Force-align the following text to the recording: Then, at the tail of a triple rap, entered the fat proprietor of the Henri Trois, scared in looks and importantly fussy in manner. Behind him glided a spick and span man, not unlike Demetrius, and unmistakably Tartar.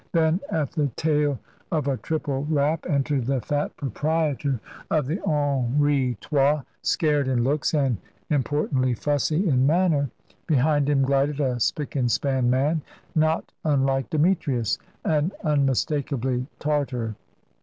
Then, 0.13 0.39
at 0.49 0.71
the 0.71 0.87
tail 0.95 1.37
of 1.71 1.87
a 1.87 1.95
triple 1.97 2.47
rap, 2.49 2.87
entered 2.89 3.27
the 3.27 3.39
fat 3.39 3.77
proprietor 3.77 4.59
of 4.89 5.05
the 5.05 5.19
Henri 5.21 6.17
Trois, 6.19 6.63
scared 6.81 7.27
in 7.27 7.43
looks 7.43 7.75
and 7.75 7.97
importantly 8.31 8.95
fussy 8.95 9.47
in 9.47 9.67
manner. 9.67 10.09
Behind 10.47 10.89
him 10.89 11.03
glided 11.03 11.39
a 11.39 11.59
spick 11.59 11.95
and 11.95 12.09
span 12.11 12.49
man, 12.49 12.81
not 13.13 13.51
unlike 13.63 14.09
Demetrius, 14.09 14.79
and 15.05 15.33
unmistakably 15.43 16.47
Tartar. 16.57 17.13